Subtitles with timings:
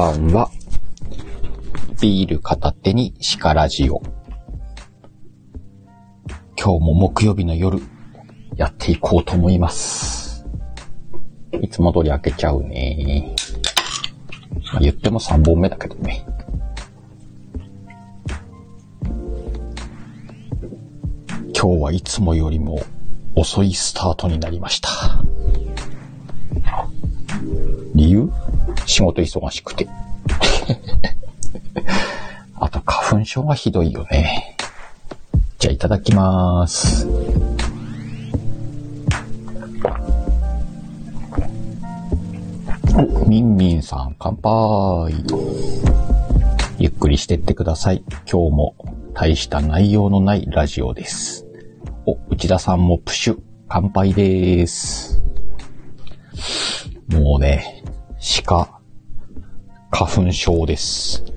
[0.00, 0.50] ばんは。
[2.00, 4.00] ビール片手にシカラジオ。
[6.58, 7.82] 今日も木曜日の夜、
[8.56, 10.46] やっていこうと思います。
[11.60, 13.36] いつも通り開けちゃうね。
[14.72, 16.24] まあ、言っても3本目だけどね。
[21.54, 22.80] 今日はいつもよりも
[23.34, 24.88] 遅いスタートになりました。
[27.94, 28.32] 理由？
[28.90, 29.86] 仕事忙しくて。
[32.58, 34.56] あと花粉症がひどいよね。
[35.58, 37.06] じゃあいただきます。
[42.96, 45.24] お、みんみんさん乾杯。
[46.78, 48.02] ゆっくりしてってください。
[48.30, 48.74] 今日も
[49.14, 51.46] 大した内容のないラジオです。
[52.06, 55.22] お、内田さんもプシュ、乾杯です。
[57.12, 57.84] もうね、
[58.44, 58.79] 鹿、
[59.90, 61.24] 花粉症です。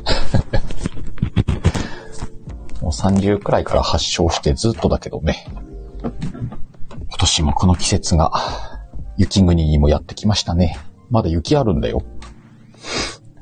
[2.82, 5.48] もう30くらいから発症してずっとだけどね。
[6.02, 6.12] 今
[7.18, 8.32] 年もこの季節が
[9.18, 10.78] 雪国にもやってきましたね。
[11.10, 12.04] まだ雪あるんだよ。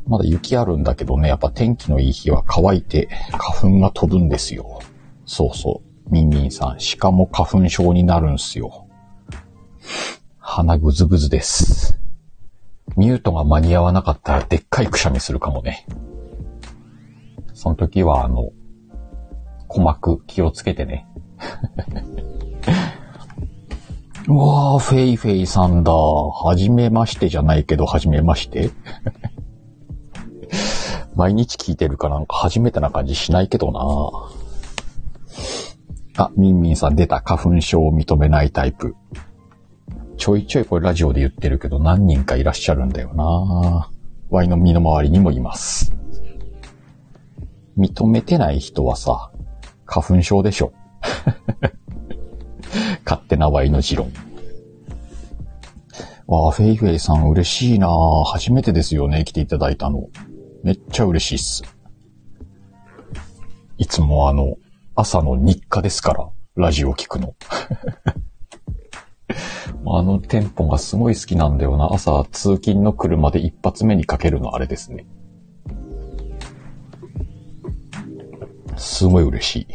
[0.07, 4.81] まだ雪あるんだけどね、やっぱ天気のいい日は乾いて花粉が飛ぶんですよ。
[5.25, 6.13] そうそう。
[6.13, 8.87] ミンミンさん、鹿も花粉症になるんすよ。
[10.37, 12.00] 鼻ぐずぐずです。
[12.97, 15.85] ミュートが間に合わなかったらでっかいくしゃみするかもね。
[17.53, 18.49] その時はあの、
[19.67, 21.07] 鼓膜気をつけてね。
[24.27, 25.93] うわー、フェイフェイさんだ。
[25.93, 28.69] はじめましてじゃないけど、はじめまして。
[31.15, 33.71] 毎日聞いてるからなんか初めてな感じしないけど
[36.17, 36.25] な。
[36.25, 38.95] あ、ミンミンさん出た花粉症を認めないタイプ。
[40.21, 43.89] ちょいちょいこれラジオで言ってるけど何人かいらっしゃるんだよな
[44.29, 45.95] ワイの身の回りにもいます。
[47.75, 49.31] 認めてない人はさ、
[49.83, 50.73] 花粉症でしょ。
[53.03, 54.11] 勝手なワイの持論。
[56.27, 57.89] わあ、フェイフェイさん嬉しいな
[58.25, 60.07] 初めてですよね、来ていただいたの。
[60.63, 61.63] めっちゃ嬉しいっす。
[63.79, 64.57] いつもあの、
[64.93, 67.33] 朝の日課ですから、ラジオ聞くの。
[69.85, 71.89] あのテンポがすごい好きなんだよな。
[71.91, 75.05] 朝通勤の車で一発目にかけるのあれですね。
[78.77, 79.67] すごい嬉しい。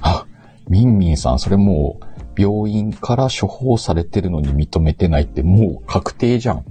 [0.00, 0.26] あ、
[0.68, 6.64] ミンミンさん、それもう、病院から処方されてるのに認めてないってもう確定じゃん。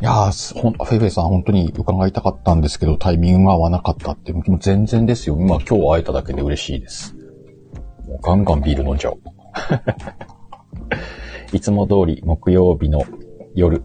[0.00, 5.36] いやーほん、フェイフェイさん本当に伺いたかったんですけど、タイミングが合わなかったって、もう全然ですよ。
[5.36, 7.16] 今今日会えただけで嬉しいです。
[8.06, 9.18] もうガンガンビール飲んじゃおう。
[11.52, 13.02] いつも通り木曜日の
[13.54, 13.82] 夜、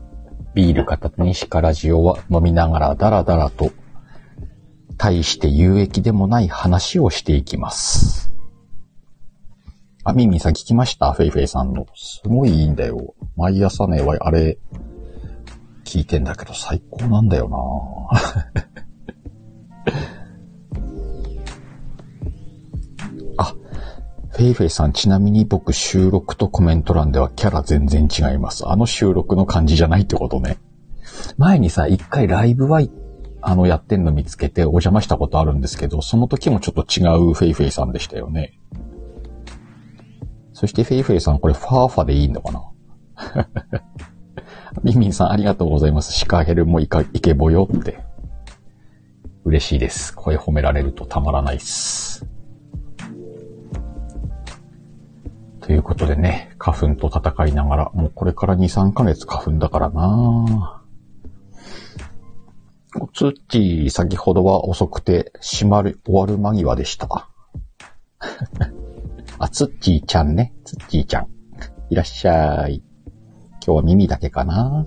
[0.53, 3.71] ビール片手にシカラジオは飲みながらダラダラと、
[4.97, 8.31] 大して有益でもない話をしていきます。
[10.03, 11.11] あ、ミミさん聞きました？
[11.13, 11.87] フェイフェイさんの。
[11.95, 13.15] すごいいいんだよ。
[13.35, 14.59] 毎朝ね、あれ、
[15.83, 17.57] 聞いてんだけど最高なんだよな
[23.37, 23.55] あ、
[24.29, 28.67] フェイフェイさん、ちなみに僕収録とコメント欄ではキャラ全然違います。
[28.67, 30.57] あの収録の感じじゃないってことね。
[31.37, 32.81] 前にさ、一回ライブは、
[33.41, 38.59] あの、やってんの見つけてお邪魔したことあるんですけど、その時もちょっと違うフェイフェイさんでしたよね。
[40.53, 42.61] そしてフェイフェイさん、これファーファでいいのかな？
[44.83, 46.11] ミンミンさんありがとうございます。
[46.11, 48.03] シカヘルもイカ、イケボよって。
[49.45, 50.13] 嬉しいです。
[50.13, 52.25] 声褒められるとたまらないっす。
[55.61, 67.07] ということでね、花粉と戦いながら、もうこれから2、3ヶ月花粉だからなぁおつっち、先ほどは遅くて、閉まる、終わる間際でした。
[69.39, 70.53] あ、つっちーちゃんね。
[70.65, 71.27] つっちーちゃん。
[71.89, 72.83] いらっしゃい。
[73.65, 74.85] 今日は耳だけかな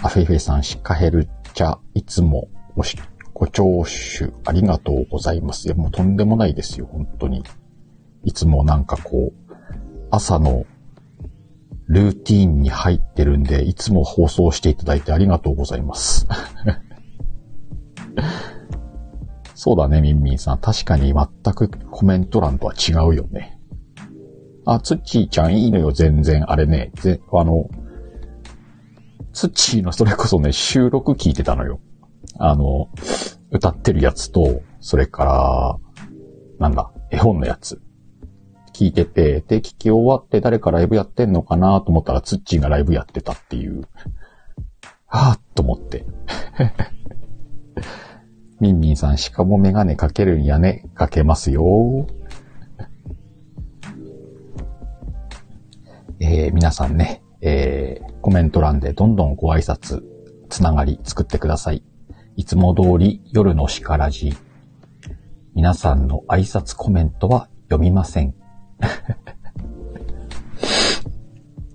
[0.00, 2.96] あフェイフェさん、シカヘル茶、いつもごし、
[3.34, 5.66] ご聴取ありがとうございます。
[5.66, 7.44] いや、もうとんでもないですよ、本当に。
[8.24, 9.54] いつもなんかこう、
[10.10, 10.64] 朝の
[11.86, 16.26] ルーティーンに入ってるんで、いつも放送していただいてありがとうございます。
[19.54, 20.58] そうだね、ミンミンさん。
[20.58, 23.59] 確かに全くコメント欄とは違うよね。
[24.66, 26.50] あ、つっちーちゃんいいのよ、全然。
[26.50, 27.68] あれね、ぜ、あの、
[29.32, 31.80] つっちーのそれこそね、収録聞いてたのよ。
[32.38, 32.88] あの、
[33.50, 35.78] 歌ってるやつと、それから、
[36.58, 37.80] なんだ、絵本のやつ。
[38.72, 43.82] 聞いてて、で、聞き終わって誰かライブやってんのかなと思ったら、ツッチーがライブやってたっていう。
[45.06, 46.06] はぁ、と思って。
[48.60, 50.88] ミンミンさん、しかもメガネかけるんやね。
[50.94, 52.06] かけますよ。
[56.22, 60.02] えー、皆さんね、えー、コメント欄でどんどんご挨拶、
[60.50, 61.82] つながり作ってください。
[62.36, 64.34] いつも通り夜のしからじ。
[65.54, 68.34] 皆さんの挨拶コメントは読みません。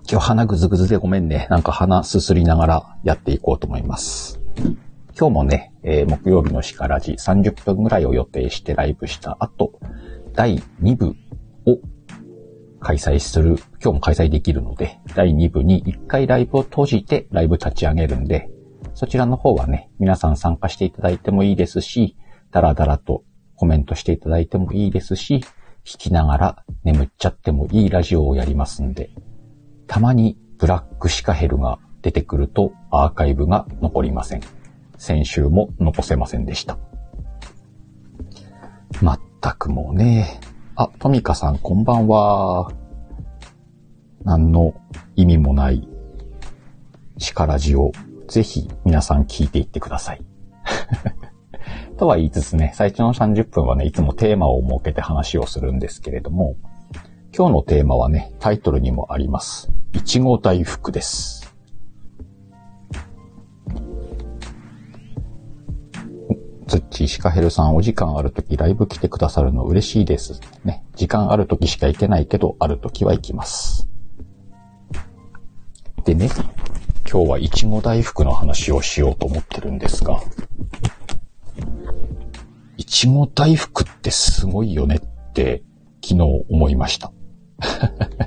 [0.08, 1.48] 今日鼻ぐずぐずでごめんね。
[1.50, 4.40] なんか鼻すすりながらやっていこうと思います。
[5.18, 9.72] 今日もね、えー、木曜日のしからじ30分ぐらいを予定してライブした後、
[10.34, 11.16] 第2部
[12.80, 18.50] 開催する、今日も開催できるので、第2部に1回ライブを閉じてライブ立ち上げるんで、
[18.94, 22.16] そちらの方はね、皆さん参加していただいてもいいですし、
[22.50, 23.24] ダラダラと
[23.56, 25.42] コメントしていただいてもいいですし、
[25.84, 29.10] 聞きながら眠っちゃってもいいラジオをやりますんで、
[29.86, 34.40] たまにブラックシカヘルが出てくるとアーカイブが残りません。
[34.98, 36.78] 先週も残せませんでした。
[39.02, 40.40] まったくもうね、
[40.78, 42.70] あ、トミカさんこんばんは。
[44.24, 44.74] 何の
[45.14, 45.88] 意味もない
[47.16, 47.92] 力字を
[48.28, 50.22] ぜひ皆さん聞いていってください。
[51.96, 56.56] とは言いつつね、最初の30分はね、いつもテーマを設けて話をするんですけれども、
[57.34, 59.72] 今日のテーマはね、タイトルにもあります。
[59.94, 61.35] いちご大福です。
[66.68, 70.40] ツッチーシカヘルさんお時間あるときライブ来てくださるの嬉しいです。
[70.64, 70.84] ね。
[70.96, 73.88] 時間あるときしか行けないけど、あるときは行きます。
[76.04, 76.28] でね、
[77.08, 80.20] 今日はいちご大福の話をしようと思ってるんですが、
[82.76, 85.62] いちご大福ってすごいよねって
[86.02, 87.12] 昨日思いました。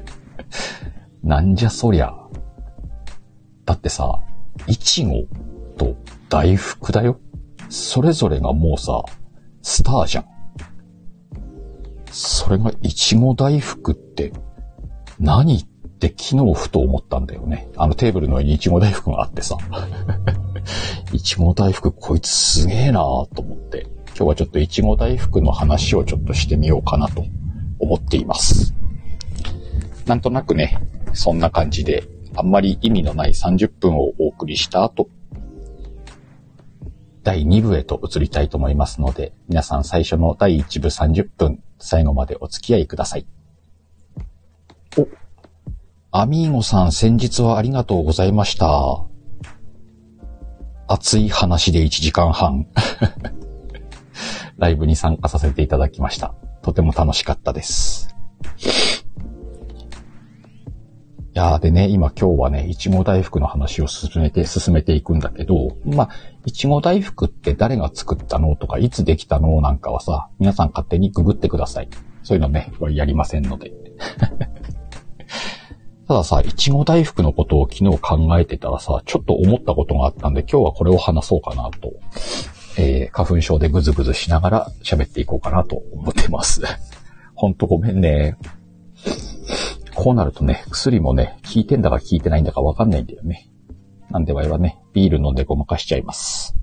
[1.23, 2.13] なんじゃそりゃ。
[3.65, 4.21] だってさ、
[4.67, 5.25] いちご
[5.77, 5.95] と
[6.29, 7.19] 大福だよ。
[7.69, 9.03] それぞれがもうさ、
[9.61, 10.25] スターじゃん。
[12.11, 14.33] それがいちご大福って
[15.19, 15.65] 何っ
[15.99, 17.69] て昨日ふと思ったんだよね。
[17.77, 19.57] あのテーブルの上にいちご大福があってさ。
[21.13, 27.25] いちご大福こいつすげえなーと思って、今日はちょっといちご大福の話をちょっとしてみようかなと
[27.79, 28.73] 思っています。
[30.05, 30.79] なんとなくね、
[31.13, 32.03] そんな感じで、
[32.35, 35.09] あんまり意味のない30分をお送りした後、
[37.23, 43.27] 第2部へと移りたいと思いますので、皆さん最初の第1部30分、最後までお付き合いください。
[44.97, 45.07] お、
[46.11, 49.05] アミーゴさん先日はありがとうございました。
[50.87, 52.67] 熱い話で1時間半。
[54.57, 56.33] ライブに参加させていただきました。
[56.61, 58.08] とても楽しかったです。
[61.39, 66.09] やーでね、今今日はね、いちご大福の話を進めて、進めていくんだけど、まあ、
[66.45, 71.87] いちご大福って誰が作ったのとか、いつできたのなんかはさ、皆さん勝手にググってください。
[72.23, 73.71] そういうのね、やりませんので。
[76.09, 81.93] たださ、いちご大福のことを昨日考えてたらさ、ちょっと思ったことがあったんで、今日はこれを話そうかなと。
[82.77, 86.63] えー、花粉症でぐずぐずしながら喋っていこうかなと思ってます。
[87.33, 88.35] ほんとごめんね。
[90.01, 93.49] こうなるとね、薬もね、効いてんだか効いてないんだかわかんないんだよね。
[94.09, 96.55] なんでわいはね、ビール飲んでごまかしちゃいます。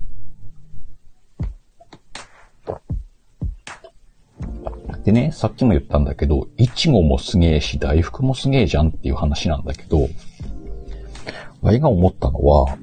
[5.05, 10.09] でね、さっきも言ったんだけど、いちごもすげえし、大福もすげえじゃんっていう話なんだけど、
[11.61, 12.75] わいが思ったのは、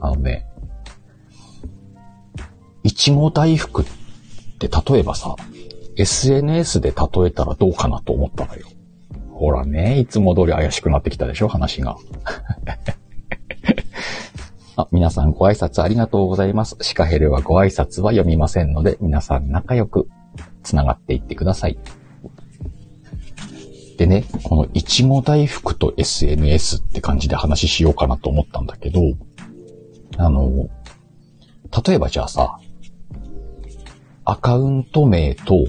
[0.00, 0.46] あのね、
[2.82, 3.84] いちご大福っ
[4.58, 5.36] て例えばさ、
[5.98, 8.68] SNS で例えたらどうかなと思ったのよ。
[9.38, 11.96] ほらね、いつも通り怪しくなってきたでしょ、話が。
[14.76, 16.76] あ、皆さんご挨拶ありがとうございます。
[16.80, 20.08] シカヘルはご挨拶は読みませんので、皆さん仲良く
[20.64, 21.78] 繋がっていってください。
[23.96, 29.00] でね、このいちご大福と SNS って感じで話しようかなと思ったんだけど、
[30.16, 30.68] あの、
[31.86, 32.58] 例えばじゃあさ、
[34.24, 35.64] アカウント名と、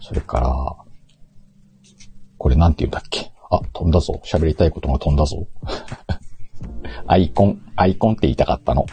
[0.00, 0.83] それから、
[2.44, 3.32] これなんて言うんだっけ？
[3.50, 4.20] あ、飛んだぞ。
[4.22, 5.46] 喋りたいことが飛んだぞ。
[7.08, 8.84] アイコン、アイコンって言いたかったの。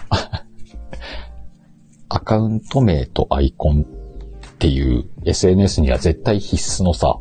[2.08, 7.18] アカウント名とアイコンっていう SNS には絶対必須のさ、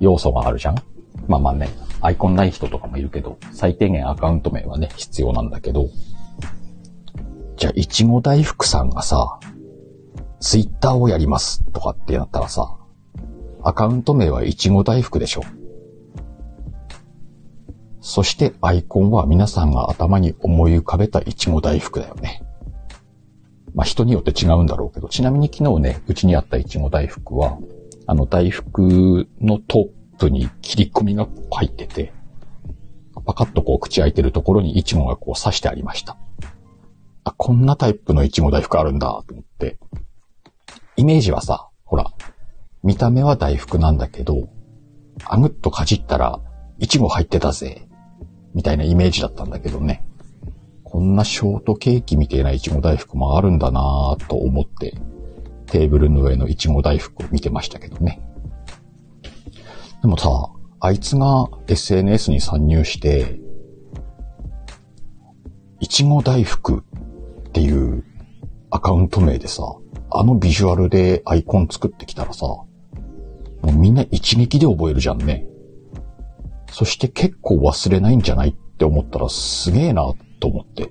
[0.00, 0.74] 要素があるじゃん？
[1.28, 1.68] まあまあね、
[2.00, 5.90] アイコンない人とかもいるけど、最低限アカウント名はね、必要なんだけど、
[7.56, 9.38] じゃあ、いちご大福さんがさ、
[10.40, 12.77] ツイッターをやりますとかってなったらさ、
[13.62, 15.42] アカウント名はいちご大福でしょ。
[18.00, 22.42] そしてアイコンは皆さんが頭に思い浮かべたいちご大福だよね。
[23.74, 27.58] まあ人によって違うんだろうけど、ちなみに昨日ね、うちにあったいちご大福は、
[28.06, 32.12] あの大福のトップに切り込みが入ってて、
[33.26, 36.16] パカッとこう口開いてるところにイチゴがこう刺してありました。
[37.24, 39.78] あ、こんなタイプのイチゴ大福あるんだと思って。
[40.96, 42.10] イメージはさ、ほら、
[42.82, 44.48] 見た目は大福なんだけど、
[45.24, 46.40] あぐっとかじったら、
[46.78, 47.88] イチゴ入ってたぜ、
[48.54, 50.04] みたいなイメージだったんだけどね。
[50.84, 54.94] こんなショートケーキみたいなイチゴ大福もあるんだなぁと思って、
[55.66, 58.22] テーブルの上のイチゴ大福を見てましたけどね。
[60.00, 60.30] でもさ、
[60.80, 63.38] あいつが SNS に参入して、
[65.80, 68.04] いちご大福っていう
[68.70, 69.62] アカウント名でさ、
[70.10, 72.46] あのビジュアルでアイコン作ってきたらさ、
[73.62, 75.46] もうみんな一撃で覚えるじゃんね。
[76.70, 80.90] そして結構忘れないんじゃないって思ったらすげえなと思って。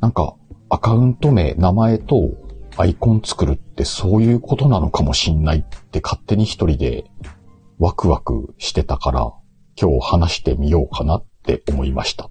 [0.00, 0.36] なんか、
[0.68, 2.30] アカウント名、名前と
[2.76, 7.04] アイコン作るってそういうことなのかもしんないって勝手に一人で
[7.78, 9.32] ワクワクしてたから、
[9.80, 12.30] 今日話してみようかなって思いました。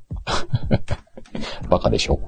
[1.69, 2.19] バカでしょ？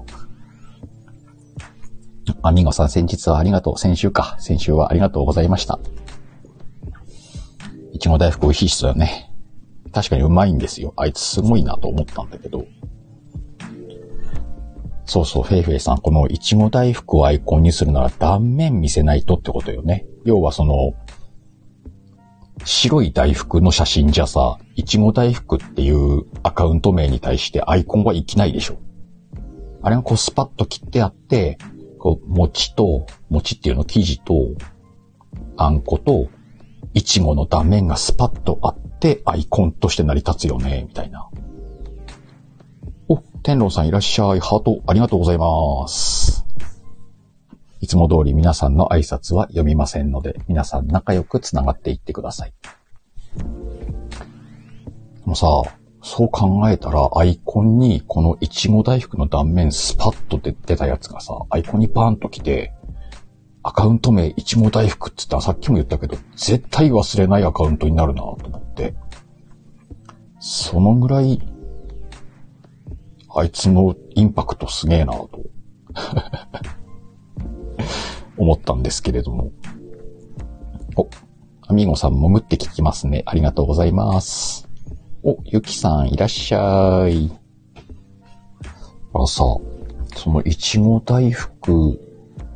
[2.42, 3.78] アミゴさん先日はありがとう。
[3.78, 4.36] 先週か。
[4.40, 5.80] 先週はありがとうございました。
[7.92, 9.32] いちご大福美味しいっすよね。
[9.92, 10.94] 確かにうまいんですよ。
[10.98, 12.66] あいつすごいなと思ったんだけど。
[15.06, 20.06] そうそう、フェイフェイさん、このいちご大福をアイコンにするなら断面見せないとってことよね。
[20.26, 20.94] 要はその、
[22.66, 28.78] 白い大福の写真じゃさ、いちご大福っていうアカウント名に対してアイコンは生きないでしょ。
[29.82, 31.58] あれがこうスパッと切ってあって、
[32.04, 34.34] こう、餅と、餅っていうの生地と、
[35.56, 36.28] あんこと、
[36.94, 41.30] いちごの断面がスパッとあってアイコンとして成り立つよね、みたいな。
[43.08, 44.42] お、天狼さんいらっしゃい。
[44.42, 46.46] ハートありがとうございます。
[47.80, 52.54] いつも通り皆さんの挨拶は読みませんので、皆さん仲良く繋がっていってください。
[53.38, 53.44] で
[55.24, 55.48] もさ、
[56.06, 62.74] そう考えたら、アイコンにこのいちご大福の断面スパッと出てたやつがさ、アイコンにバーンと来て、
[63.64, 68.96] アカウント名いちご大福って言ったらさっきも言ったけど、絶対忘れないアカウントになるなと思って。
[70.42, 71.42] そのぐらい、
[73.34, 75.30] あいつのインパクトすげえなと。
[78.36, 79.52] 思ったんですけれども。
[80.98, 81.08] お、
[81.62, 83.24] アミーゴさん潜って聞きますね。
[83.26, 84.73] ありがとうございます。
[85.26, 87.32] お、ゆきさんいらっしゃい。
[89.14, 89.44] あらさ、
[90.18, 91.98] そのいちご大福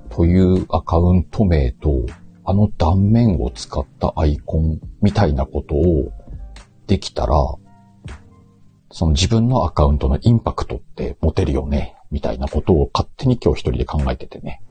[0.09, 2.05] というアカウント名と、
[2.43, 6.12] あの断面を使ったアイコンみたいなことを
[6.88, 7.36] できたら、
[8.91, 14.62] その自分のアカウントのインパクトって持てるよね、みたいなことを勝手に今日一人で考えててね。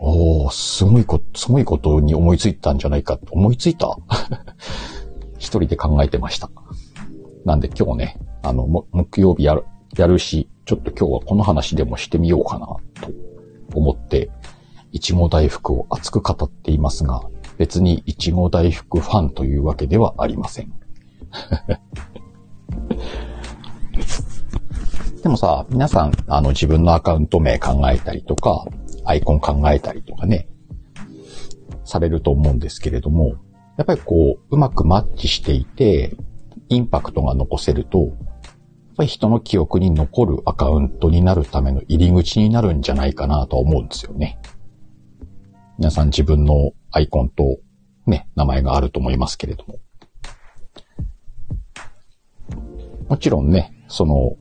[0.00, 3.18] おー、すごいこと、すごいことに思いついたんじゃないか。
[3.30, 3.98] 思いついた？
[5.44, 6.50] 一人で考えてました。
[7.44, 9.64] なんで今日ね、あの、木曜日やる、
[9.96, 12.78] やるし、ちょっと今日はこの話でもしてみようかな、と
[13.74, 14.30] 思って、
[14.92, 17.22] いちご大福を熱く語っていますが、
[17.58, 20.72] 別にいちご大福ファンというわけではありません。
[25.22, 28.66] でもさ、皆さん、あの、自分のアカウント名考えたりとか、
[29.04, 30.48] アイコン考えたりとかね、
[31.84, 33.34] されると思うんですけれども、
[33.76, 36.16] やっぱりこう、うまくマッチしていて、
[36.68, 38.10] インパクトが残せると、やっ
[38.96, 44.38] ぱり人の記憶に残るアカウントになるための入り口になるんじゃないかなと思うんですよね。
[45.78, 47.58] 皆さん自分のアイコンと
[48.06, 49.78] ね、名前があると思いますけれども。
[53.08, 54.36] もちろんね、その、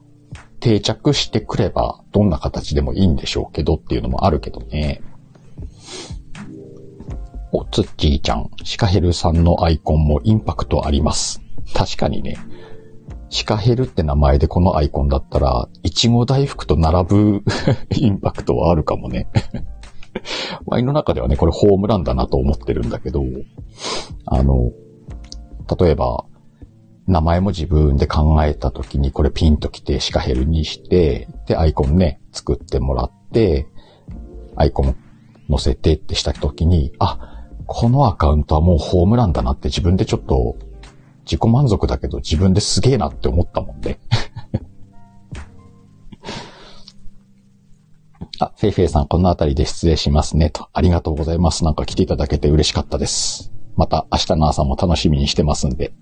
[0.59, 5.01] 定着してくれば、どんな形でもいいんでしょうけどっていうのもあるけどね。
[7.73, 11.41] お、つっちーちゃん、シカヘルさんのアイコンもインパクトあります。
[11.73, 12.37] 確かにね、
[13.29, 17.43] シカヘルって名前でこのアイコンだったら、いちご大福と並ぶ
[17.97, 19.27] インパクトはあるかもね。
[20.67, 23.23] ワインの中ではね、これホームランだなと思ってるんだけど、
[24.27, 24.71] あの、
[25.79, 26.25] 例えば、
[27.07, 33.67] 名前も自分で考えた時にこれピンときてシカヘルにして、で、アイコンね、作ってもらって、
[34.55, 34.95] アイコン
[35.49, 37.32] 載せてってした時に、あ、
[37.67, 40.57] このアカウントはもうホームランだなって自分でちょっと
[41.25, 43.99] 自己満足だけど自分ですげえなって思ったもんね。
[48.39, 50.67] あ、フェイフェイさん、このあたりで失礼しますね、と。
[50.73, 51.63] ありがとうございます。
[51.63, 53.53] なんか来ていただけて嬉しかったです。
[53.75, 55.93] また明日の朝も楽しみにしてますんで。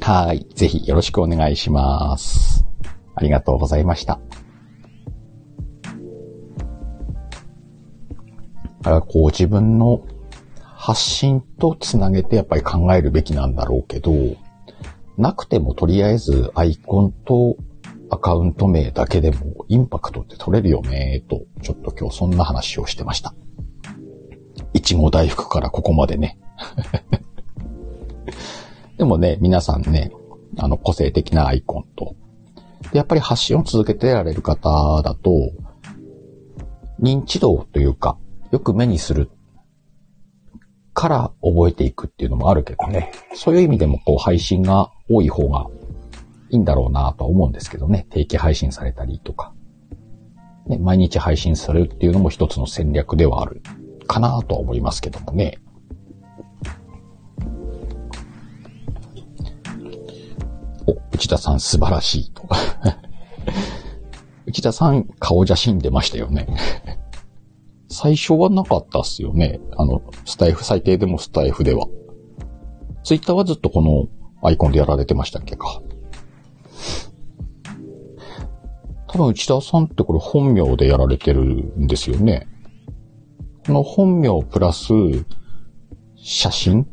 [0.00, 0.46] はい。
[0.54, 2.66] ぜひよろしくお願いします。
[3.14, 4.18] ありがとうございました。
[8.82, 10.04] からこう自分の
[10.62, 14.12] 発信とつなげてやっぱり考えるべきなんだろうけど、
[15.18, 17.56] なくてもとりあえずアイコンと
[18.10, 23.34] アカウント名だけでもインパクトって取れるよねと、ちょっと今日そんな話をしてました。
[24.72, 26.38] いちご大福からここまでね。
[28.98, 30.10] でもね、皆さんね、
[30.58, 32.16] あの個性的なアイコンと、
[32.92, 35.30] でやっぱり発信を続けてられる方だと、
[37.00, 38.18] 認知度というか、
[38.50, 39.30] よく目にする
[40.92, 43.12] から覚えていくっていうのもあるけどね。
[43.34, 45.66] そういう意味でもこう配信が多い方が
[46.50, 48.06] いいんだろうなとは思うんですけどね。
[48.10, 49.54] 定期配信されたりとか。
[50.66, 53.62] ね、毎日配信されるっていうのも一つの戦略ではある
[54.06, 55.58] かなとは思いますけどもね。
[60.86, 62.48] お、内田さん素晴らしいと。
[64.46, 66.46] 内田さん顔写真出ましたよね。
[67.90, 69.60] 最初はなかったっすよね。
[69.76, 71.88] あの、スタイフ、最低でもスタイフでは。
[73.02, 74.08] ツイッターはずっとこの
[74.46, 75.82] アイコンでやられてましたっけか。
[79.08, 82.46] 多分内田さんってこれ本名でやられてるんですよね。
[83.66, 84.92] この本名プラス
[86.14, 86.86] 写真？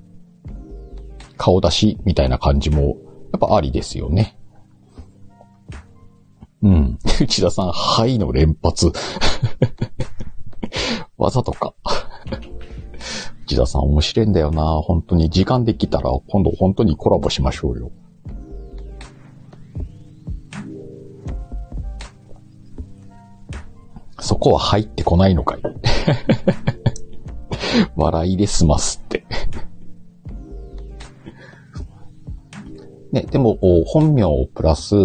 [1.38, 2.98] 顔出しみたいな感じも
[3.32, 4.40] やっぱありですよね。
[6.64, 6.98] うん。
[7.22, 8.92] 内田さん、はいの連発。
[11.18, 11.74] わざとか。
[13.46, 14.82] 内田さん面白いんだよな。
[14.82, 17.92] 本当に時間できたら今度本当にコラボしましょうよ。
[24.20, 25.62] そこは入ってこないのかい。
[27.96, 29.26] 笑いで済ますって
[33.12, 34.96] ね、でも、本名プラス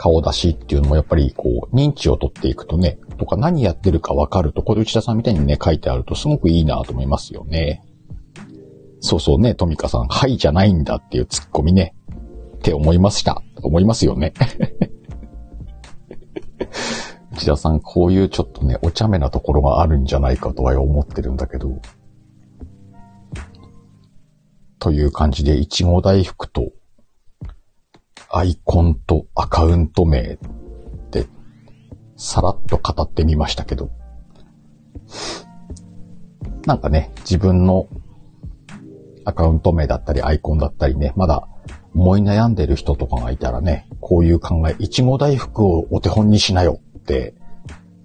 [0.00, 7.84] 顔出しっていうのもやっぱりこう、認知を取っていくとね、とか何やってるかわかると、これ内田さんみたいにね、書いてあるとすごくいいなと思いますよね。
[9.00, 11.94] そうそうね、トミカさん、はいじゃないんだっていうツッコミね、
[12.56, 13.42] って思いました。
[13.62, 14.32] 思いますよね。
[17.32, 21.78] 内田さん、こういうちょっとね、お茶目なところがあるんじゃないかとは思ってるんだけど。
[24.78, 26.72] という感じで、いちご大福と、
[28.32, 30.38] アイコンとアカウント名っ
[31.10, 31.26] て
[32.16, 33.90] さらっと語ってみましたけど、
[36.64, 37.88] なんかね、自分の
[39.24, 41.48] アカウント名だったりアイコンだったりね、まだ
[41.94, 47.34] 思い悩んでる人とかがいたらね、こういう考え、いちご大福をお手本にしなよって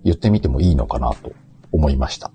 [0.04, 1.34] 言ってみてもいいのかなと
[1.72, 2.32] 思いました。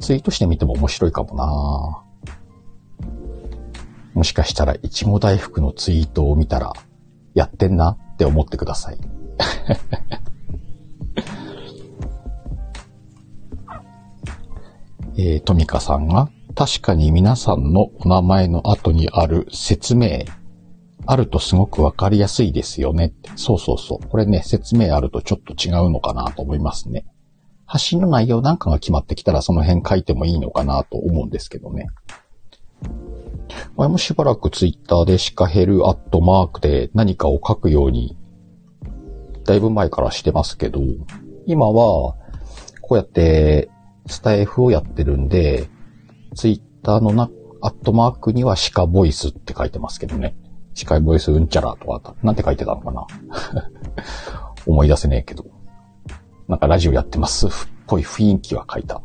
[0.00, 2.07] ツイートしてみても面白いかもな
[4.14, 6.72] もしかしたらいちご大福のツイートを見たら、
[7.34, 8.98] やってんなって思ってください。
[15.16, 20.24] えー、トミカさんが、確かに皆さんのお名前の後にある説明、
[21.06, 23.30] あるとすごくわかりやすいですよねって。
[23.36, 24.08] そうそうそう。
[24.08, 27.04] これね、説明あるとちょっと違うのかなと思いますね。
[27.66, 31.86] 発信の内容なんかが決まってきたらその辺書いてもいいのかなと思うんですけどね。
[33.78, 38.16] 前もしばらくツイッターでシカヘルアットマークで何かを書くように、
[39.44, 40.80] だいぶ前からしてますけど、
[41.46, 42.16] 今は、
[42.82, 43.70] こうやって
[44.08, 45.68] スタイフをやってるんで、
[46.34, 50.34] ツイッターのな、アットマークにはシカボイスって書いてますけどね。
[50.74, 53.06] シカボイスうんちゃらとか、なんて書いてたのかな
[54.66, 55.44] 思い出せねえけど。
[56.48, 57.50] なんかラジオやってますっ
[57.86, 59.02] ぽい雰囲気は書いた。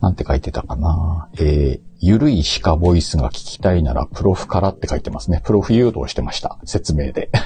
[0.00, 5.40] なんて書いてたかなえー、ゆるいシカボイスが聞きたいならプロフからって書いてますね。
[5.44, 6.58] プロフ誘導してました。
[6.64, 7.30] 説明で。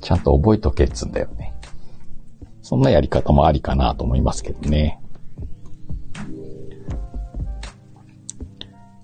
[0.00, 1.54] ちゃんと覚えとけっつんだよね。
[2.62, 5.00] そんなやり方もありかなと思いますけどね。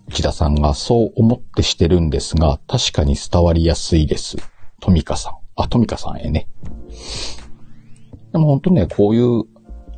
[0.09, 4.37] 内田さんがそう思ってしてるんですが、確かに伝わりやすいです。
[4.80, 5.35] トミカさん。
[5.56, 6.48] あ、トミカさんへね。
[8.33, 9.44] でも本当ね、こういう、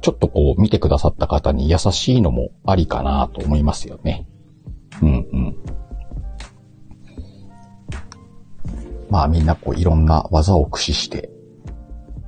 [0.03, 4.27] ちょっとこう見てくださった方に優しいのもありかなと思いますよね。
[5.01, 5.57] うんうん。
[9.09, 11.33] まあみんなこういろんな技を駆使して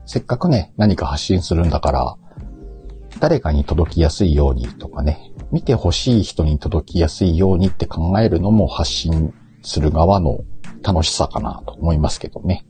[0.06, 2.16] せっかくね、何か発信するんだから、
[3.20, 9.32] 誰かに届きやすいようにとかね、見てほしい人に届きやすいようにって考えるのも発信
[9.62, 10.40] する側の
[10.82, 12.66] 楽しさかなと思いますけどね。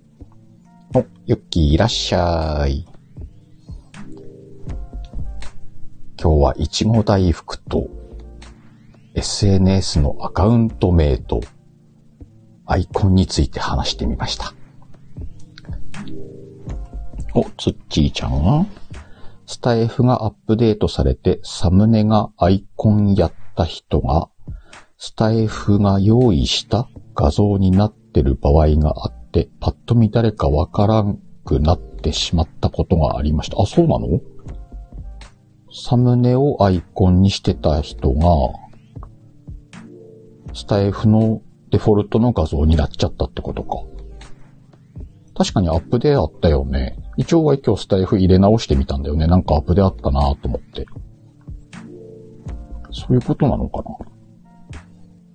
[0.95, 2.87] お、ユッキーいらっしゃい。
[6.21, 7.89] 今日はいちご大福と
[9.15, 11.41] SNS のアカウント名と
[12.67, 14.55] アイコンについて話してみました。
[17.35, 18.67] お、つっちーちゃんは
[19.47, 24.31] スタイフがアップデートされてサムネがアイコンやった人が
[24.97, 33.61] スタイフが用意した画像になってる場合があって、パッと見誰かわからんくなってしまったことがありました。
[33.61, 34.21] あ、そうなの？
[35.77, 38.29] サムネをアイコンにしてた人が、
[40.55, 43.79] スタイフのデフォルトの画像になっちゃったってことか。
[45.37, 46.97] 確かにアップデーあったよね。
[47.17, 49.27] 一応は今日スタイフ入れ直してみたんだよね。
[49.27, 50.87] なんかアップデーあったなと思って。
[52.93, 53.97] そういうことなのかな。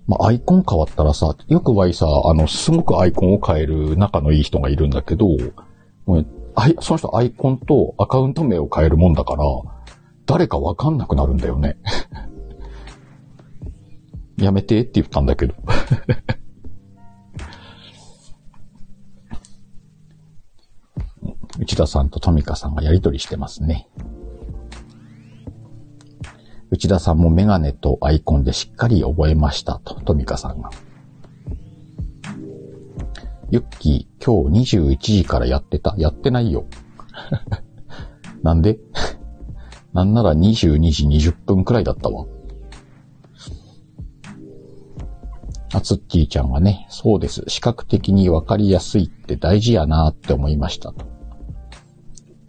[0.06, 5.26] まあ、アイコン変わったらさ、よくはさ、あの、すごくアイコンを変える仲のいい人がいるんだけど、
[6.06, 6.26] もう
[6.80, 9.44] その人アイコンとアカウント名を変えるもんだから、
[10.30, 11.76] 誰かわかんなくなるんだよね。
[14.38, 15.54] やめてって言ったんだけど。
[21.58, 23.88] 内田さんと富香さんがやりとりしてますね。
[26.70, 30.70] 内田さんもメガネとアイコンでしっかり覚えましたと、富香さんが。
[33.50, 36.66] ユッキー、今日21時からやってたやってないよ。
[38.44, 38.78] なんで？
[39.92, 42.26] なんなら22時20分くらいだったわ。
[45.72, 47.44] あつっきーちゃんはね、そうです。
[47.46, 51.06] 視覚的にわかりやすいって大事やなって思いましたと。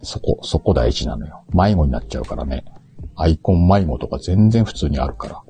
[0.02, 1.44] そこ、そこ大事なのよ。
[1.52, 2.64] 迷子になっちゃうからね。
[3.14, 5.42] アイコン迷子とか全然普通にあるから。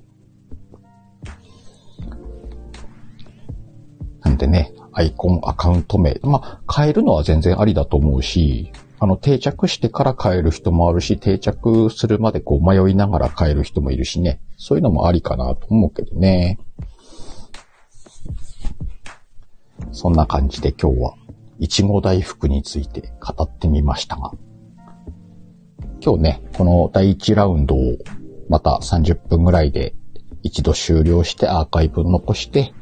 [4.20, 6.20] なんでね、アイコン、アカウント名。
[6.22, 8.70] まあ、変えるのは全然ありだと思うし、
[9.03, 14.41] あの、定着してから変える人もあるし、定着するまでこう迷いながら変える人もいるしね。
[14.57, 16.61] そういうのもありかなと思うけどね。
[19.91, 21.15] そんな感じで今日は、
[21.59, 24.31] いちご大福について語ってみましたが、
[26.01, 27.79] 今日ね、この第1ラウンドを
[28.49, 29.97] また30分ぐらいで
[30.45, 32.73] 一度終了してアーカイブを残して、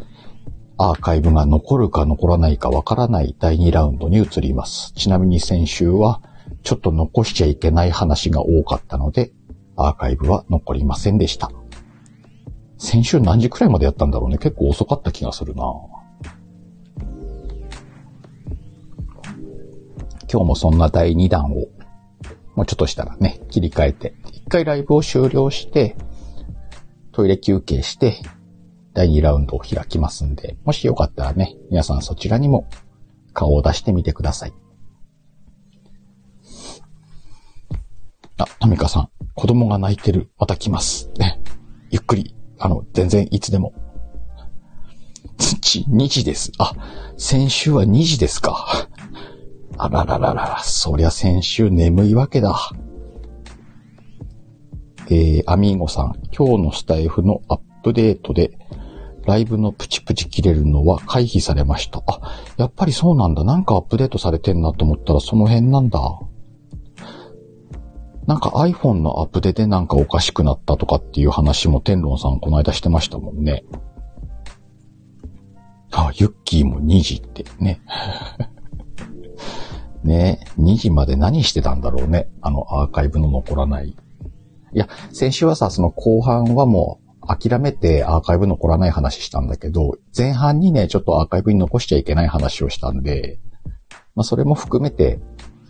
[0.83, 4.95] アーカイブが残るか残らないかわからない第2ラウンドに移ります。
[4.95, 6.23] ちなみに先週は
[6.63, 9.31] ちょっと残しちゃいけない話が多かったので、
[9.77, 11.53] アーカイブは残りませんでした。
[12.79, 14.39] 先週何時くらいまでやったんだろうね。
[14.39, 15.65] 結構遅かった気がするな
[20.33, 21.67] 今日もそんな第2弾を、
[22.55, 25.95] もうちょっとしたらね、切り替えて、一回ライブを終了して、
[27.13, 28.23] トイレ休憩して、
[28.95, 32.69] 第2ラウンドを開きますんで、もしよかったらね、皆さんそちらにも
[33.33, 34.53] 顔を出してみてください。
[38.39, 40.31] あ、トミカさん、子供が泣いてる。
[40.39, 41.11] また来ます。
[41.19, 41.41] ね。
[41.91, 43.75] ゆっくり、あの、全然いつでも。
[45.39, 46.53] 土、2時です。
[46.59, 46.73] あ、
[47.17, 48.89] 先週は2時ですか。
[49.77, 52.71] あらららら、そりゃ先週眠いわけだ。
[55.09, 58.59] えー、アミーゴさん、今日のスタイフのアッップデートで、
[59.27, 62.03] ライブのプチプチ切れるのは回避されました。
[62.07, 62.21] あ、
[62.57, 63.45] やっぱりそうなんだ。
[63.45, 66.01] なんかアップデートされてんなと思ったらその辺なんだ。
[68.27, 73.65] なんか iPhone のアップデでなんかおかしくなったとかっていう話も天論さんこの間してましたもんね。
[75.93, 77.81] あ、ユッキーも2時ってね。
[80.05, 82.29] ね2時まで何してたんだろうね。
[82.41, 83.97] あのアーカイブの残らない。
[84.73, 93.41] いや、先週はさ、その後半はもう諦めてアーカイブ残らない話したんだけど、前半にね、ちょっとアーカイブに残しちゃいけない話をしたんで、
[94.15, 95.21] まあそれも含めて、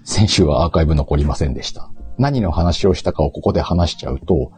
[0.05, 1.91] 先週はアーカイブ残りませんでした。
[2.19, 4.53] 何の話をしたかをここで話しちゃうと、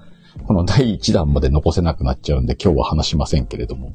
[0.46, 3.92] この第1弾まで残せなくなっちゃうんで今日は話しませんけれども。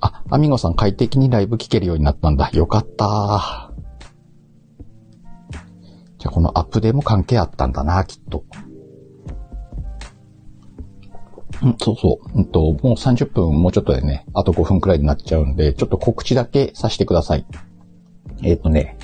[0.00, 2.50] あ、アミゴさん快適にライブ聞けるようになったんだ。
[2.52, 3.72] よかった。
[6.18, 8.44] じゃあこのアップデーも関係あったんだな、きっと。
[11.78, 12.38] そうそう。
[12.38, 17.46] うんと、もう30分もうちょっとでね、あと5分くらいになっちゃうんで、ちょっと告知だけさせてください。
[18.42, 18.98] えっ、ー、とね、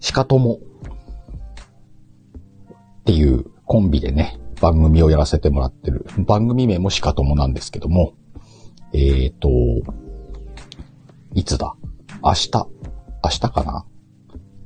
[0.00, 0.60] しかとも
[3.00, 6.06] っていうコンビでね、番組をやらせてもらってる。
[6.18, 8.14] 番組名もしかともなんですけども、
[8.92, 9.48] えっ、ー、と、
[11.34, 11.74] いつだ？
[12.22, 12.50] 明日。
[13.24, 13.86] 明日かな？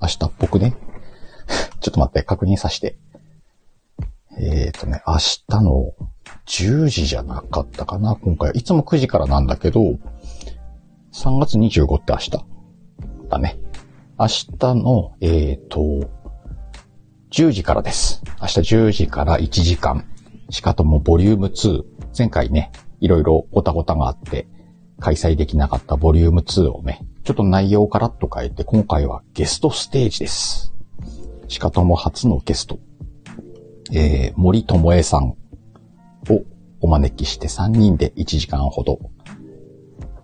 [0.01, 0.77] 明日っぽくね？
[1.81, 2.99] ちょっと待って、確認させて。
[4.39, 5.93] えっ、ー、とね、明日の
[6.47, 8.53] 10時じゃなかったかな今回。
[8.53, 9.81] いつも9時からなんだけど、
[11.13, 12.31] 3月25って明日
[13.29, 13.59] だね。
[14.19, 16.11] 明日の、えっ、ー、と、
[17.31, 18.23] 10時からです。
[18.41, 20.07] 明日10時から1時間。
[20.51, 21.83] しかともボリューム2。
[22.17, 24.49] 前回ね、いろいろごたごたがあって、
[25.01, 30.75] 開催できなかったボリューム2をね、ちょっと内容をカラッと変えて、今回はゲストステージです。
[31.49, 32.79] しかとも初のゲスト。
[33.93, 35.37] えー、森智恵さん
[36.29, 36.45] を
[36.81, 38.99] お招きして3人で1時間ほど。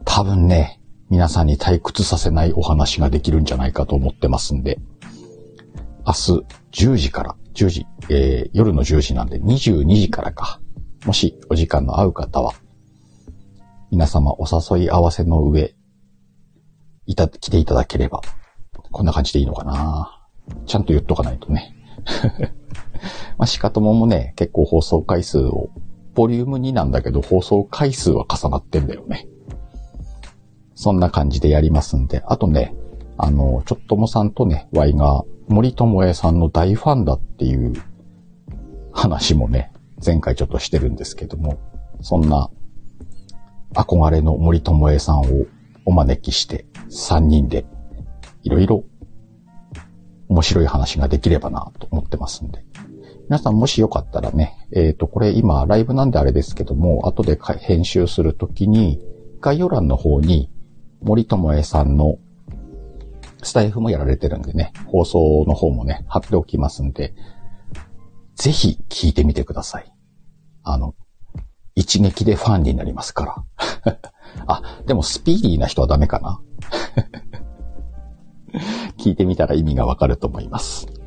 [0.04, 0.80] 多分ね、
[1.10, 4.78] 皆さんに退屈させないお話ができるんじゃないかと思ってますんで、
[6.06, 10.60] 明日10時から、10時、えー、夜の10時なんで22時からか。
[11.04, 12.54] もしお時間の合う方は、
[13.90, 15.74] 皆様お誘い合わせの上、
[17.06, 18.20] いた、来ていただければ、
[18.90, 20.28] こんな感じでいいのかな
[20.66, 21.74] ちゃんと言っとかないとね。
[23.38, 25.70] まあ、しかとももね、結構放送回数を、
[26.14, 29.28] ボリューム2なんだけど放送回数は重なってんだよね。
[30.74, 32.74] そんな感じでやりますんで、あとね、
[33.16, 37.72] あの、ちょっともさんとね、ワイが森友恵さんの大ファンだっていう
[38.92, 39.72] 話もね、
[40.04, 41.58] 前回ちょっとしてるんですけども、
[42.00, 42.50] そんな
[43.74, 45.24] 憧れの森友恵さんを
[45.84, 47.66] お招きして3人で
[48.42, 48.84] いろいろ
[50.28, 52.67] 面白い話ができればなと思ってますんで。
[53.28, 59.02] 皆さんもしよかったらね、えっ、ー、と、これ今ライブなんであれですけども、後で編集するときに
[59.40, 60.50] 概要欄の方に
[61.02, 62.16] 森友恵さんの
[63.42, 67.14] スタイフもやられてるんでね、放送の方もね、貼っておきますんで、
[68.34, 69.92] ぜひ聞いてみてください。
[70.62, 70.94] あの、
[71.74, 73.44] 一撃でファンになりますか
[73.84, 74.00] ら。
[74.46, 76.40] あ、でもスピーディーな人はダメかな
[78.96, 80.97] 聞いてみたら意味がわかると思います。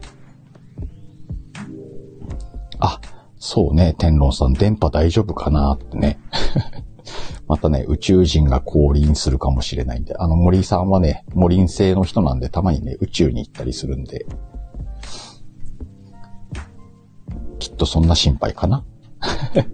[2.82, 3.00] あ、
[3.38, 6.20] そうね、天狼さん、電波大丈夫かなってね。
[7.48, 14.26] またね、宇宙人が降臨するかもしれないんで、あの森さんはね、森林星の人なんで、たまにね、宇宙に行ったりするんで、
[17.60, 18.84] きっとそんな心配かな。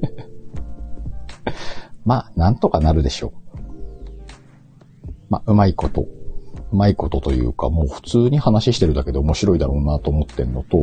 [2.04, 3.32] まあ、なんとかなるでしょう。
[5.30, 6.06] まあ、うまいこと、
[6.72, 10.78] うまいことというか、もう普通に話してるだけで面白いだろうなと思ってんのと、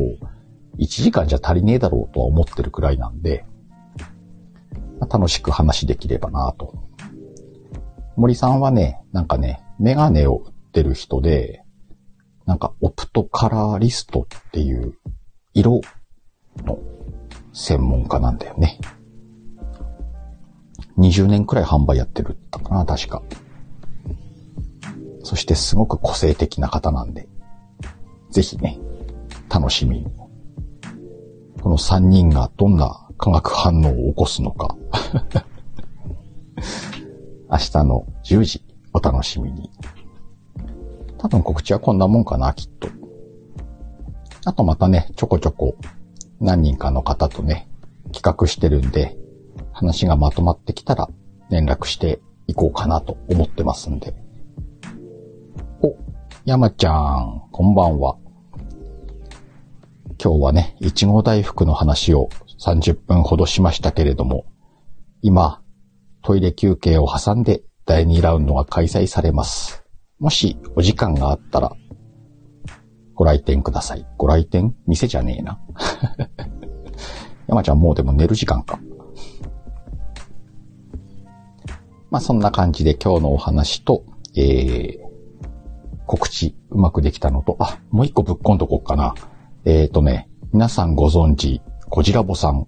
[0.77, 3.45] 1時間じゃ足りねえだろうとは思ってるくらいなんで、
[4.99, 6.73] まあ、楽しく話できればなと。
[8.15, 11.63] 森さんはね、なんかね、メガネを売ってる人で、
[12.45, 14.93] なんかオプトカラーリストっていう
[15.53, 15.81] 色
[16.63, 16.79] の
[17.53, 18.79] 専門家なんだよね。
[20.97, 23.21] 20年くらい販売やってるったかな、確か。
[25.23, 27.27] そしてすごく個性的な方なんで、
[28.29, 28.79] ぜひね、
[29.49, 30.24] 楽しみに。
[31.65, 34.77] この3人がどんな化学反応を起こすのか。
[37.49, 39.71] 明日の10時お楽しみに。
[41.17, 42.87] 多分告知はこんなもんかな、きっと。
[44.45, 45.73] あとまたね、ちょこちょこ
[46.39, 47.67] 何人かの方とね、
[48.13, 49.17] 企画してるんで、
[49.71, 51.09] 話がまとまってきたら
[51.49, 54.13] 連絡していこうかなと思ってますんで。
[55.81, 55.95] お、
[56.45, 58.17] 山ちゃん、こんばんは。
[60.21, 64.45] 今日はね、いちご大福の話を30分ほどしましたけれども、
[65.21, 65.61] 今、
[66.21, 69.83] トイレ休憩を挟んで第2ラウンドが開催されます。
[70.19, 71.71] もしお時間があったら、
[73.13, 74.05] ご来店ください。
[74.17, 74.73] ご来店？
[74.87, 75.59] 店じゃねえな。
[77.47, 78.79] 山ちゃんもうでも寝る時間か。
[82.09, 84.03] まあそんな感じで今日のお話と、
[84.35, 84.99] えー、
[86.07, 89.13] 告知うまくできたのと、あ、もう一個ぶっこんとこっかな。
[89.65, 92.67] えっ、ー、とね、皆さんご存知、コジラボさん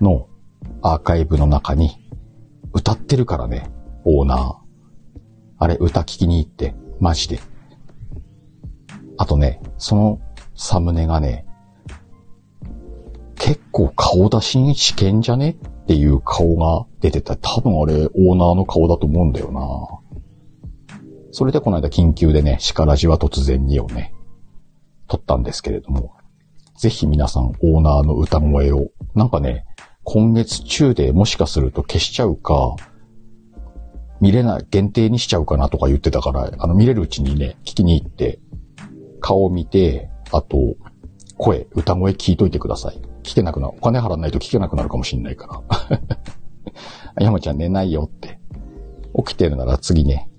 [0.00, 0.28] の
[0.82, 2.10] アーカイブの中に
[2.72, 3.70] 歌ってるからね、
[4.04, 4.54] オーナー。
[5.58, 7.38] あれ歌聞きに行って、マジで。
[9.16, 10.20] あとね、その
[10.56, 11.46] サムネがね、
[13.36, 15.50] 結構顔出しに試験じゃね？
[15.50, 17.36] っていう顔が出てた。
[17.36, 20.98] 多分あれ、オーナーの顔だと思うんだよな。
[21.30, 24.15] それでこの間緊急でね、シカラジは突然にをね、
[25.08, 26.14] 撮ったんですけれども、
[26.78, 29.64] ぜひ皆さんオーナーの歌声を、なんかね、
[30.04, 32.76] 今月中でもしかすると消しちゃうか、
[34.20, 38.38] 見れない、限定にしちゃうかなとか言ってたから、あの見れるうちにね、聞きに行って、
[39.20, 40.76] 顔を見て、あと、
[41.38, 43.00] 声、歌声聞いといてください。
[43.22, 43.74] 聞けなくなる。
[43.76, 45.62] お金払わないと聞けなくなるかもしんないか
[47.18, 47.20] ら。
[47.20, 48.38] 山ちゃん寝ないよって。
[49.24, 50.30] 起きてるなら次ね。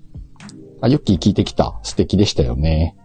[0.80, 1.78] あ、ユッキー聞いてきた。
[1.82, 2.96] 素敵でしたよね。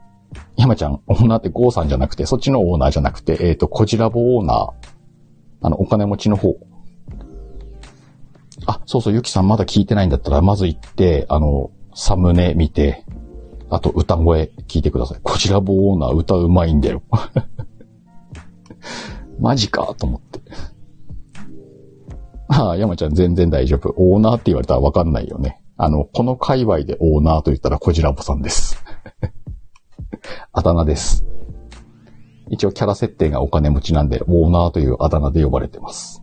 [0.58, 4.72] 山ちゃん、オーナーってゴーさんじゃなくて、そっちのオーナーじゃなくて、えっ、ー、と、コジラボオーナー。
[5.62, 6.56] あの、お金持ちの方。
[8.66, 13.06] あ、そうそう、ゆきさんまだ聞いてないんだったら、まず行って、あの、サムネ見て、
[13.70, 15.20] あと歌声聞いてください。
[15.24, 17.02] こちらボオーナー歌うまいんだよ。
[19.40, 20.42] マジかと思って。
[22.48, 23.94] ああ、山ちゃん全然大丈夫。
[23.98, 25.62] オーナーって言われたらわかんないよね。
[25.78, 28.84] あの、この界隈でオーナーと言ったらこちらぼさんです。
[30.56, 31.26] あだ名です。
[32.48, 36.22] 一応キャラ設定がお金持ちなんで、オーナーというあだ名で呼ばれてます。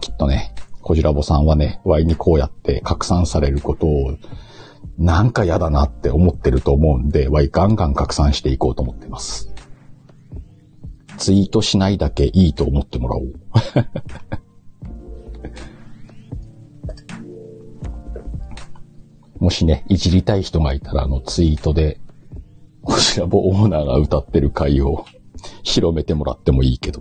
[0.00, 4.16] きっとね、こじらぼさんはね、ワイにこうやって拡散されることを、
[4.96, 9.52] なんか嫌だなって思ってると思うんで、ワイガンガン拡散していこうと思ってます。
[11.16, 13.32] ツイートしないだけいいと思ってもらおう。
[19.48, 21.98] もしね、いじりたい人がいたら、あの、ツイートで、
[22.82, 25.06] こちらもオーナーが歌ってる回を
[25.62, 27.00] 広めてもらってもいいけど。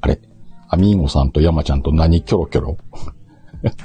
[0.00, 0.20] あれ？
[0.68, 2.76] アミーゴさんと山ちゃんと何キョロキョロ？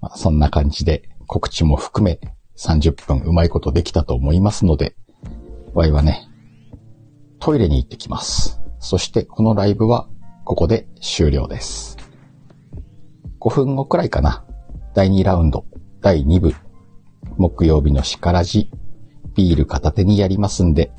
[0.00, 2.18] まあ、そんな感じで告知も含め
[2.56, 4.96] 30分うまいことできたと思いますので、
[5.74, 6.26] ワイはね、
[7.38, 8.56] トイレに行ってきます。
[8.80, 10.08] そしてこのライブは
[10.44, 11.96] ここで終了です。
[13.38, 14.44] 5分後くらいかな。
[14.94, 15.64] 第2ラウンド、
[16.00, 16.54] 第2部、
[17.36, 18.70] 木曜日のしからじ、
[19.34, 20.90] ビール片手にやりますんで、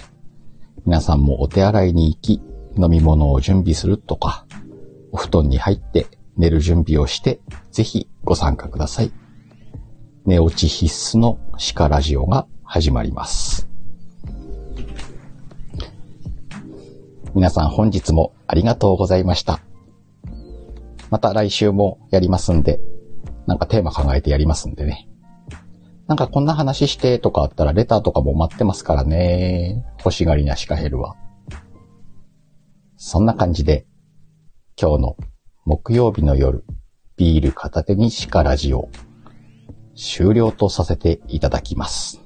[0.86, 2.42] 皆さんもお手洗いに行き、
[2.78, 4.46] 飲み物を準備するとか、
[5.12, 7.42] お布団に入って寝る準備をして、
[7.72, 9.12] ぜひご参加ください。
[10.26, 11.40] 寝落ち必須の
[11.76, 13.71] 鹿ラジオが始まります。
[17.34, 19.62] 皆さん本日もありがとうございました。
[21.10, 22.82] また来週もやりますんで、
[23.48, 25.08] なんかテーマ考えてやりますんでね。
[26.08, 29.86] なんかこんな話してとかあったらレターとかも待ってますからね。
[30.00, 31.16] 欲しがりなシカヘルは。
[32.98, 33.86] そんな感じで、
[34.80, 35.18] 今日の
[35.66, 36.66] 木曜日の夜、
[37.16, 38.90] ビール片手にシカラジオ、
[39.96, 42.21] 終了とさせていただきます。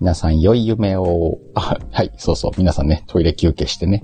[0.00, 4.02] 皆さん良い夢を、あ、はい、そうそう、皆さんね、トイレ休憩してね。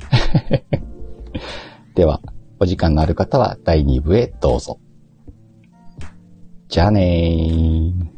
[1.97, 2.21] では、
[2.61, 4.79] お時間のある方は第2部へどうぞ。
[6.69, 8.16] じゃあねー。